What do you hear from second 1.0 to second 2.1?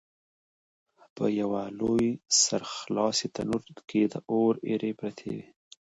په یوه لوی